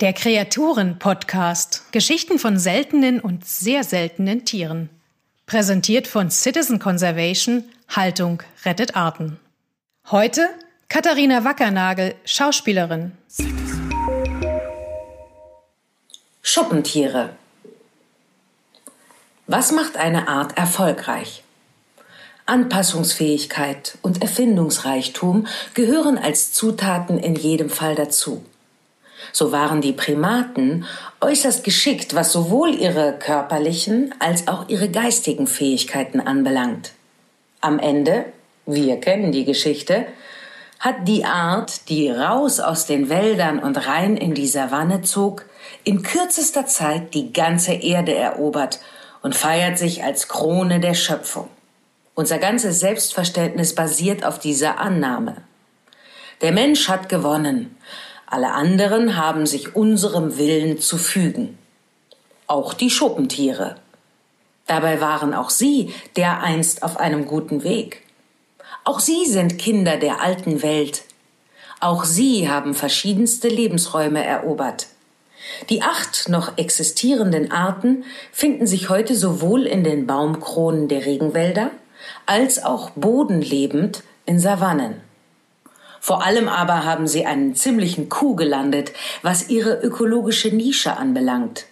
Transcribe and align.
Der 0.00 0.12
Kreaturen-Podcast. 0.12 1.92
Geschichten 1.92 2.40
von 2.40 2.58
seltenen 2.58 3.20
und 3.20 3.46
sehr 3.46 3.84
seltenen 3.84 4.44
Tieren. 4.44 4.90
Präsentiert 5.46 6.08
von 6.08 6.32
Citizen 6.32 6.80
Conservation. 6.80 7.62
Haltung 7.88 8.42
rettet 8.64 8.96
Arten. 8.96 9.38
Heute 10.10 10.48
Katharina 10.88 11.44
Wackernagel, 11.44 12.16
Schauspielerin. 12.24 13.12
Schuppentiere. 16.42 17.30
Was 19.46 19.70
macht 19.70 19.96
eine 19.96 20.26
Art 20.26 20.58
erfolgreich? 20.58 21.44
Anpassungsfähigkeit 22.46 23.96
und 24.02 24.22
Erfindungsreichtum 24.22 25.46
gehören 25.74 26.18
als 26.18 26.52
Zutaten 26.52 27.20
in 27.20 27.36
jedem 27.36 27.70
Fall 27.70 27.94
dazu. 27.94 28.44
So 29.32 29.52
waren 29.52 29.80
die 29.80 29.92
Primaten 29.92 30.84
äußerst 31.20 31.64
geschickt, 31.64 32.14
was 32.14 32.32
sowohl 32.32 32.74
ihre 32.74 33.14
körperlichen 33.18 34.14
als 34.18 34.48
auch 34.48 34.68
ihre 34.68 34.88
geistigen 34.88 35.46
Fähigkeiten 35.46 36.20
anbelangt. 36.20 36.92
Am 37.60 37.78
Ende, 37.78 38.26
wir 38.66 39.00
kennen 39.00 39.32
die 39.32 39.44
Geschichte, 39.44 40.06
hat 40.80 41.08
die 41.08 41.24
Art, 41.24 41.88
die 41.88 42.10
raus 42.10 42.60
aus 42.60 42.86
den 42.86 43.08
Wäldern 43.08 43.58
und 43.58 43.86
rein 43.86 44.16
in 44.16 44.34
die 44.34 44.46
Savanne 44.46 45.02
zog, 45.02 45.46
in 45.82 46.02
kürzester 46.02 46.66
Zeit 46.66 47.14
die 47.14 47.32
ganze 47.32 47.72
Erde 47.72 48.14
erobert 48.14 48.80
und 49.22 49.34
feiert 49.34 49.78
sich 49.78 50.04
als 50.04 50.28
Krone 50.28 50.80
der 50.80 50.94
Schöpfung. 50.94 51.48
Unser 52.14 52.38
ganzes 52.38 52.80
Selbstverständnis 52.80 53.74
basiert 53.74 54.24
auf 54.24 54.38
dieser 54.38 54.78
Annahme. 54.78 55.38
Der 56.42 56.52
Mensch 56.52 56.88
hat 56.88 57.08
gewonnen, 57.08 57.76
alle 58.34 58.52
anderen 58.52 59.16
haben 59.16 59.46
sich 59.46 59.76
unserem 59.76 60.38
Willen 60.38 60.80
zu 60.80 60.98
fügen. 60.98 61.56
Auch 62.48 62.74
die 62.74 62.90
Schuppentiere. 62.90 63.76
Dabei 64.66 65.00
waren 65.00 65.34
auch 65.34 65.50
sie 65.50 65.94
dereinst 66.16 66.82
auf 66.82 66.96
einem 66.98 67.26
guten 67.26 67.62
Weg. 67.62 68.02
Auch 68.82 68.98
sie 68.98 69.26
sind 69.26 69.56
Kinder 69.56 69.98
der 69.98 70.20
alten 70.20 70.62
Welt. 70.62 71.04
Auch 71.78 72.02
sie 72.02 72.50
haben 72.50 72.74
verschiedenste 72.74 73.46
Lebensräume 73.46 74.24
erobert. 74.24 74.88
Die 75.70 75.82
acht 75.82 76.28
noch 76.28 76.58
existierenden 76.58 77.52
Arten 77.52 78.02
finden 78.32 78.66
sich 78.66 78.88
heute 78.88 79.14
sowohl 79.14 79.64
in 79.64 79.84
den 79.84 80.08
Baumkronen 80.08 80.88
der 80.88 81.06
Regenwälder 81.06 81.70
als 82.26 82.64
auch 82.64 82.90
bodenlebend 82.90 84.02
in 84.26 84.40
Savannen. 84.40 85.00
Vor 86.04 86.22
allem 86.22 86.50
aber 86.50 86.84
haben 86.84 87.08
sie 87.08 87.24
einen 87.24 87.54
ziemlichen 87.54 88.10
Coup 88.10 88.36
gelandet, 88.36 88.92
was 89.22 89.48
ihre 89.48 89.80
ökologische 89.80 90.48
Nische 90.48 90.98
anbelangt. 90.98 91.64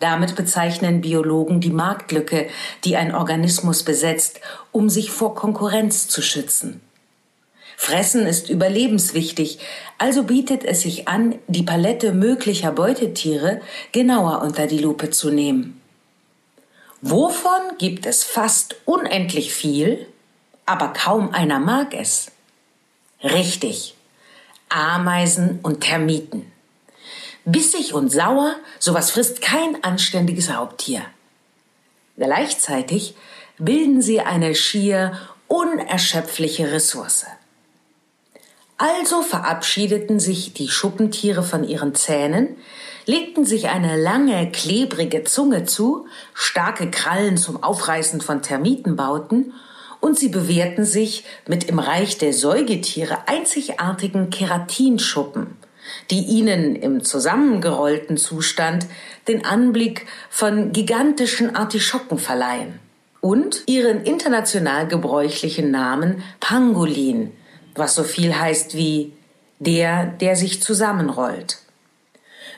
Damit 0.00 0.36
bezeichnen 0.36 1.00
Biologen 1.00 1.62
die 1.62 1.70
Marktlücke, 1.70 2.48
die 2.84 2.98
ein 2.98 3.14
Organismus 3.14 3.82
besetzt, 3.82 4.42
um 4.70 4.90
sich 4.90 5.10
vor 5.10 5.34
Konkurrenz 5.34 6.08
zu 6.08 6.20
schützen. 6.20 6.82
Fressen 7.78 8.26
ist 8.26 8.50
überlebenswichtig, 8.50 9.60
also 9.96 10.24
bietet 10.24 10.62
es 10.62 10.82
sich 10.82 11.08
an, 11.08 11.36
die 11.46 11.62
Palette 11.62 12.12
möglicher 12.12 12.72
Beutetiere 12.72 13.62
genauer 13.92 14.42
unter 14.42 14.66
die 14.66 14.80
Lupe 14.80 15.08
zu 15.08 15.30
nehmen. 15.30 15.80
Wovon 17.00 17.78
gibt 17.78 18.04
es 18.04 18.24
fast 18.24 18.76
unendlich 18.84 19.54
viel, 19.54 20.06
aber 20.66 20.88
kaum 20.88 21.32
einer 21.32 21.60
mag 21.60 21.94
es? 21.94 22.30
Richtig. 23.22 23.94
Ameisen 24.68 25.60
und 25.62 25.80
Termiten. 25.80 26.50
Bissig 27.44 27.94
und 27.94 28.10
sauer, 28.10 28.54
sowas 28.78 29.10
frisst 29.10 29.40
kein 29.40 29.82
anständiges 29.82 30.50
Raubtier. 30.50 31.02
Gleichzeitig 32.16 33.14
bilden 33.58 34.02
sie 34.02 34.20
eine 34.20 34.54
schier 34.54 35.18
unerschöpfliche 35.48 36.70
Ressource. 36.70 37.26
Also 38.76 39.22
verabschiedeten 39.22 40.20
sich 40.20 40.54
die 40.54 40.68
Schuppentiere 40.68 41.42
von 41.42 41.64
ihren 41.64 41.94
Zähnen, 41.94 42.56
legten 43.04 43.44
sich 43.44 43.68
eine 43.68 44.00
lange, 44.00 44.50
klebrige 44.50 45.24
Zunge 45.24 45.64
zu, 45.64 46.06
starke 46.32 46.90
Krallen 46.90 47.36
zum 47.36 47.62
Aufreißen 47.62 48.20
von 48.20 48.40
Termiten 48.40 48.96
bauten 48.96 49.52
und 50.00 50.18
sie 50.18 50.28
bewährten 50.28 50.84
sich 50.84 51.24
mit 51.46 51.64
im 51.64 51.78
Reich 51.78 52.18
der 52.18 52.32
Säugetiere 52.32 53.28
einzigartigen 53.28 54.30
Keratinschuppen, 54.30 55.56
die 56.10 56.20
ihnen 56.20 56.76
im 56.76 57.04
zusammengerollten 57.04 58.16
Zustand 58.16 58.86
den 59.28 59.44
Anblick 59.44 60.06
von 60.28 60.72
gigantischen 60.72 61.54
Artischocken 61.54 62.18
verleihen 62.18 62.78
und 63.20 63.62
ihren 63.66 64.04
international 64.04 64.88
gebräuchlichen 64.88 65.70
Namen 65.70 66.22
Pangolin, 66.40 67.32
was 67.74 67.94
so 67.94 68.02
viel 68.02 68.38
heißt 68.38 68.76
wie 68.76 69.12
der, 69.58 70.06
der 70.06 70.36
sich 70.36 70.62
zusammenrollt. 70.62 71.58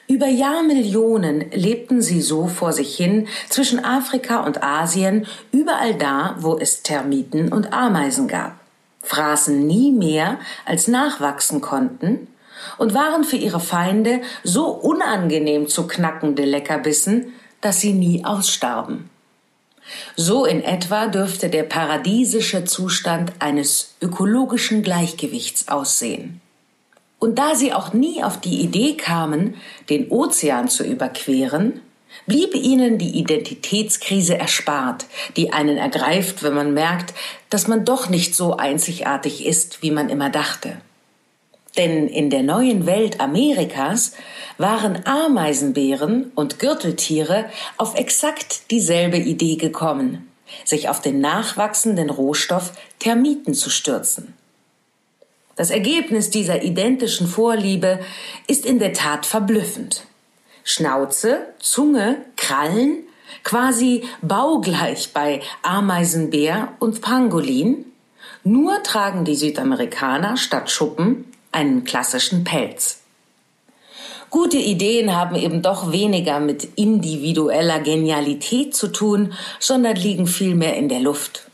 Über 0.09 0.27
Jahrmillionen 0.27 1.51
lebten 1.53 2.03
sie 2.03 2.21
so 2.21 2.47
vor 2.47 2.73
sich 2.73 2.97
hin 2.97 3.29
zwischen 3.49 3.83
Afrika 3.85 4.41
und 4.41 4.63
Asien, 4.63 5.27
überall 5.53 5.95
da, 5.95 6.37
wo 6.39 6.59
es 6.59 6.83
Termiten 6.83 7.53
und 7.53 7.73
Ameisen 7.73 8.29
gab, 8.29 8.57
fraßen 9.03 9.67
nie 9.67 9.91
mehr, 9.93 10.39
als 10.67 10.89
nachwachsen 10.89 11.61
konnten, 11.61 12.29
und 12.79 12.95
waren 12.95 13.25
für 13.25 13.37
ihre 13.37 13.61
Feinde 13.61 14.21
so 14.45 14.67
unangenehm 14.67 15.67
zu 15.67 15.87
knackende 15.87 16.45
Leckerbissen, 16.45 17.33
dass 17.61 17.81
sie 17.81 17.93
nie 17.93 18.25
ausstarben. 18.25 19.09
So 20.17 20.45
in 20.45 20.63
etwa 20.63 21.07
dürfte 21.07 21.49
der 21.49 21.65
paradiesische 21.65 22.65
Zustand 22.65 23.33
eines 23.39 23.95
ökologischen 24.01 24.83
Gleichgewichts 24.83 25.69
aussehen. 25.69 26.42
Und 27.23 27.39
da 27.39 27.55
sie 27.55 27.73
auch 27.73 27.93
nie 27.93 28.25
auf 28.25 28.41
die 28.41 28.63
Idee 28.63 28.97
kamen, 28.97 29.55
den 29.89 30.11
Ozean 30.11 30.69
zu 30.69 30.83
überqueren, 30.83 31.81
blieb 32.27 32.53
ihnen 32.53 32.99
die 32.99 33.17
Identitätskrise 33.17 34.37
erspart, 34.37 35.07
die 35.37 35.53
einen 35.53 35.77
ergreift, 35.77 36.43
wenn 36.43 36.55
man 36.55 36.75
merkt, 36.75 37.15
dass 37.49 37.69
man 37.69 37.85
doch 37.85 38.09
nicht 38.09 38.35
so 38.35 38.57
einzigartig 38.57 39.47
ist, 39.47 39.85
wie 39.85 39.93
man 39.93 40.09
immer 40.09 40.31
dachte. 40.31 40.79
Denn 41.77 42.09
in 42.09 42.29
der 42.29 42.43
neuen 42.43 42.87
Welt 42.87 43.21
Amerikas 43.21 44.15
waren 44.59 45.07
Ameisenbären 45.07 46.33
und 46.35 46.59
Gürteltiere 46.59 47.45
auf 47.77 47.95
exakt 47.95 48.73
dieselbe 48.73 49.19
Idee 49.19 49.55
gekommen, 49.55 50.29
sich 50.65 50.89
auf 50.89 51.01
den 51.01 51.21
nachwachsenden 51.21 52.11
Rohstoff 52.11 52.73
Termiten 52.99 53.55
zu 53.55 53.71
stürzen. 53.71 54.35
Das 55.57 55.71
Ergebnis 55.71 56.31
dieser 56.31 56.63
identischen 56.63 57.27
Vorliebe 57.27 58.01
ist 58.47 58.65
in 58.65 58.79
der 58.79 58.93
Tat 58.93 59.27
verblüffend. 59.27 60.05
Schnauze, 60.65 61.47
Zunge, 61.59 62.23
Krallen, 62.37 63.05
quasi 63.45 64.05
baugleich 64.23 65.13
bei 65.13 65.41
Ameisenbär 65.63 66.69
und 66.79 67.03
Pangolin, 67.03 67.85
nur 68.45 68.83
tragen 68.83 69.25
die 69.25 69.35
Südamerikaner 69.35 70.37
statt 70.37 70.71
Schuppen 70.71 71.25
einen 71.53 71.85
klassischen 71.85 72.45
Pelz. 72.45 73.01
Gute 74.31 74.57
Ideen 74.57 75.15
haben 75.15 75.37
eben 75.37 75.61
doch 75.61 75.93
weniger 75.93 76.41
mit 76.41 76.67
individueller 76.77 77.81
Genialität 77.81 78.75
zu 78.75 78.89
tun, 78.89 79.35
sondern 79.61 79.97
liegen 79.97 80.27
vielmehr 80.27 80.75
in 80.77 80.89
der 80.89 81.01
Luft. 81.01 81.51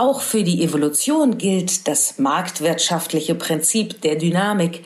Auch 0.00 0.22
für 0.22 0.44
die 0.44 0.64
Evolution 0.64 1.36
gilt 1.36 1.86
das 1.86 2.18
marktwirtschaftliche 2.18 3.34
Prinzip 3.34 4.00
der 4.00 4.16
Dynamik. 4.16 4.82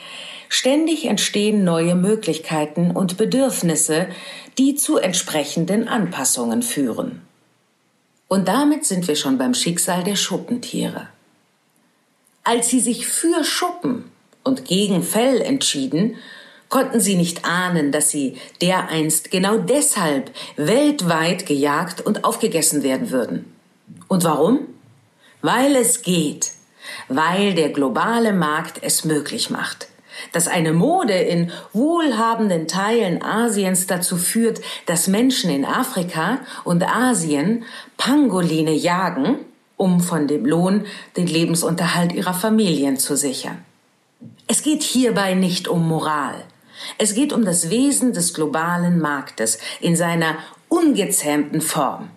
Ständig 0.48 1.04
entstehen 1.04 1.62
neue 1.62 1.94
Möglichkeiten 1.94 2.90
und 2.90 3.16
Bedürfnisse, 3.16 4.08
die 4.58 4.74
zu 4.74 4.96
entsprechenden 4.96 5.86
Anpassungen 5.86 6.64
führen. 6.64 7.22
Und 8.26 8.48
damit 8.48 8.86
sind 8.86 9.06
wir 9.06 9.14
schon 9.14 9.38
beim 9.38 9.54
Schicksal 9.54 10.02
der 10.02 10.16
Schuppentiere. 10.16 11.06
Als 12.42 12.70
sie 12.70 12.80
sich 12.80 13.06
für 13.06 13.44
Schuppen 13.44 14.10
und 14.42 14.64
gegen 14.64 15.04
Fell 15.04 15.40
entschieden, 15.40 16.16
konnten 16.68 16.98
sie 16.98 17.14
nicht 17.14 17.44
ahnen, 17.44 17.92
dass 17.92 18.10
sie 18.10 18.36
dereinst 18.60 19.30
genau 19.30 19.58
deshalb 19.58 20.32
weltweit 20.56 21.46
gejagt 21.46 22.00
und 22.00 22.24
aufgegessen 22.24 22.82
werden 22.82 23.12
würden. 23.12 23.54
Und 24.08 24.24
warum? 24.24 24.74
Weil 25.44 25.76
es 25.76 26.00
geht, 26.00 26.52
weil 27.08 27.52
der 27.52 27.68
globale 27.68 28.32
Markt 28.32 28.78
es 28.80 29.04
möglich 29.04 29.50
macht, 29.50 29.88
dass 30.32 30.48
eine 30.48 30.72
Mode 30.72 31.12
in 31.12 31.52
wohlhabenden 31.74 32.66
Teilen 32.66 33.22
Asiens 33.22 33.86
dazu 33.86 34.16
führt, 34.16 34.62
dass 34.86 35.06
Menschen 35.06 35.50
in 35.50 35.66
Afrika 35.66 36.38
und 36.64 36.82
Asien 36.82 37.64
Pangoline 37.98 38.72
jagen, 38.72 39.36
um 39.76 40.00
von 40.00 40.28
dem 40.28 40.46
Lohn 40.46 40.86
den 41.18 41.26
Lebensunterhalt 41.26 42.14
ihrer 42.14 42.32
Familien 42.32 42.96
zu 42.96 43.14
sichern. 43.14 43.62
Es 44.46 44.62
geht 44.62 44.82
hierbei 44.82 45.34
nicht 45.34 45.68
um 45.68 45.86
Moral. 45.86 46.42
Es 46.96 47.14
geht 47.14 47.34
um 47.34 47.44
das 47.44 47.68
Wesen 47.68 48.14
des 48.14 48.32
globalen 48.32 48.98
Marktes 48.98 49.58
in 49.82 49.94
seiner 49.94 50.36
ungezähmten 50.70 51.60
Form. 51.60 52.08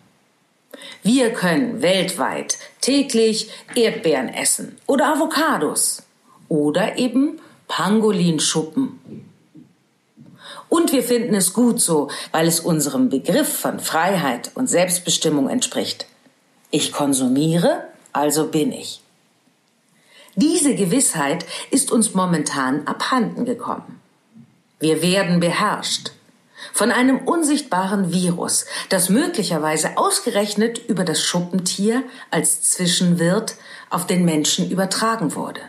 Wir 1.03 1.31
können 1.31 1.81
weltweit 1.81 2.57
täglich 2.81 3.49
Erdbeeren 3.75 4.29
essen 4.29 4.77
oder 4.87 5.13
Avocados 5.13 6.03
oder 6.49 6.97
eben 6.97 7.39
Pangolinschuppen. 7.67 8.99
Und 10.69 10.91
wir 10.91 11.03
finden 11.03 11.35
es 11.35 11.53
gut 11.53 11.79
so, 11.79 12.09
weil 12.31 12.47
es 12.47 12.59
unserem 12.59 13.09
Begriff 13.09 13.59
von 13.59 13.79
Freiheit 13.79 14.51
und 14.55 14.67
Selbstbestimmung 14.67 15.49
entspricht. 15.49 16.07
Ich 16.71 16.91
konsumiere, 16.91 17.83
also 18.11 18.47
bin 18.47 18.71
ich. 18.71 19.01
Diese 20.35 20.75
Gewissheit 20.75 21.45
ist 21.71 21.91
uns 21.91 22.13
momentan 22.13 22.85
abhanden 22.85 23.45
gekommen. 23.45 24.01
Wir 24.79 25.01
werden 25.01 25.39
beherrscht 25.39 26.11
von 26.73 26.91
einem 26.91 27.19
unsichtbaren 27.19 28.11
Virus, 28.11 28.65
das 28.89 29.09
möglicherweise 29.09 29.97
ausgerechnet 29.97 30.79
über 30.87 31.03
das 31.03 31.21
Schuppentier 31.21 32.03
als 32.31 32.61
Zwischenwirt 32.63 33.55
auf 33.89 34.07
den 34.07 34.25
Menschen 34.25 34.69
übertragen 34.69 35.35
wurde. 35.35 35.61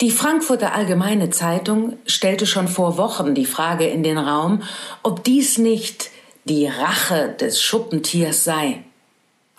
Die 0.00 0.10
Frankfurter 0.10 0.74
Allgemeine 0.74 1.30
Zeitung 1.30 1.96
stellte 2.06 2.46
schon 2.46 2.66
vor 2.66 2.96
Wochen 2.96 3.34
die 3.34 3.46
Frage 3.46 3.86
in 3.86 4.02
den 4.02 4.18
Raum, 4.18 4.62
ob 5.02 5.22
dies 5.22 5.58
nicht 5.58 6.10
die 6.44 6.66
Rache 6.66 7.28
des 7.28 7.62
Schuppentiers 7.62 8.42
sei. 8.42 8.82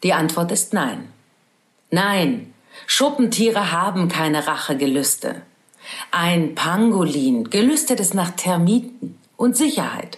Die 0.03 0.11
Antwort 0.11 0.51
ist 0.51 0.73
nein. 0.73 1.07
Nein, 1.91 2.53
Schuppentiere 2.87 3.71
haben 3.71 4.09
keine 4.09 4.45
Rachegelüste. 4.45 5.43
Ein 6.11 6.55
Pangolin 6.55 7.49
gelüstet 7.49 7.99
es 7.99 8.13
nach 8.13 8.31
Termiten 8.31 9.17
und 9.37 9.55
Sicherheit. 9.55 10.17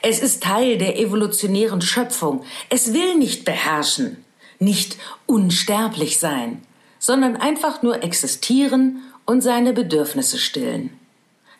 Es 0.00 0.20
ist 0.20 0.42
Teil 0.42 0.78
der 0.78 0.98
evolutionären 0.98 1.82
Schöpfung. 1.82 2.44
Es 2.70 2.92
will 2.94 3.16
nicht 3.16 3.44
beherrschen, 3.44 4.24
nicht 4.58 4.96
unsterblich 5.26 6.18
sein, 6.18 6.62
sondern 6.98 7.36
einfach 7.36 7.82
nur 7.82 8.02
existieren 8.02 9.02
und 9.26 9.42
seine 9.42 9.72
Bedürfnisse 9.72 10.38
stillen. 10.38 10.98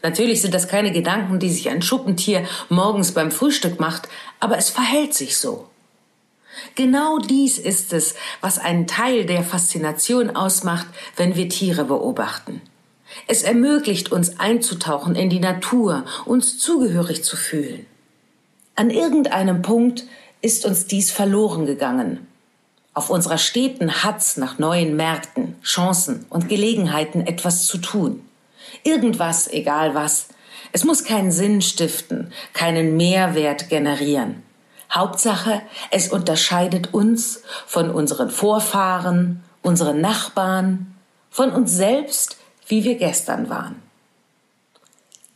Natürlich 0.03 0.43
sind 0.43 0.53
das 0.55 0.67
keine 0.67 0.93
Gedanken, 0.93 1.39
die 1.39 1.51
sich 1.51 1.69
ein 1.69 1.83
Schuppentier 1.83 2.45
morgens 2.69 3.13
beim 3.13 3.31
Frühstück 3.31 3.79
macht, 3.79 4.09
aber 4.41 4.59
es 4.59 4.71
verhält 4.71 5.15
sich 5.15 5.37
so. 5.37 5.69
Genau 6.75 7.19
dies 7.19 7.59
ist 7.59 7.93
es, 7.93 8.15
was 8.41 8.59
einen 8.59 8.87
Teil 8.87 9.27
der 9.27 9.43
Faszination 9.43 10.35
ausmacht, 10.35 10.87
wenn 11.17 11.37
wir 11.37 11.49
Tiere 11.49 11.85
beobachten. 11.85 12.61
Es 13.27 13.43
ermöglicht 13.43 14.11
uns 14.11 14.41
einzutauchen 14.41 15.15
in 15.15 15.31
die 15.31 15.41
Natur, 15.41 16.05
uns 16.25 16.59
zugehörig 16.59 17.25
zu 17.25 17.37
fühlen. 17.37 17.87
An 18.83 18.91
irgendeinem 18.91 19.63
Punkt 19.63 20.03
ist 20.41 20.67
uns 20.67 20.89
dies 20.89 21.13
verloren 21.13 21.67
gegangen. 21.67 22.27
Auf 22.95 23.11
unserer 23.11 23.39
steten 23.39 24.03
Hatz 24.03 24.37
nach 24.37 24.59
neuen 24.59 24.97
Märkten, 24.97 25.55
Chancen 25.63 26.27
und 26.31 26.49
Gelegenheiten 26.49 27.25
etwas 27.25 27.67
zu 27.67 27.79
tun. 27.79 28.29
Irgendwas, 28.83 29.47
egal 29.47 29.95
was. 29.95 30.31
Es 30.73 30.83
muss 30.83 31.05
keinen 31.05 31.31
Sinn 31.31 31.63
stiften, 31.63 32.33
keinen 32.55 32.97
Mehrwert 32.97 33.69
generieren. 33.69 34.43
Hauptsache, 34.91 35.63
es 35.93 36.09
unterscheidet 36.09 36.93
uns 36.93 37.45
von 37.69 37.89
unseren 37.89 38.31
Vorfahren, 38.31 39.45
unseren 39.63 40.01
Nachbarn, 40.01 40.93
von 41.31 41.53
uns 41.53 41.71
selbst, 41.71 42.37
wie 42.67 42.83
wir 42.83 42.97
gestern 42.97 43.49
waren. 43.49 43.81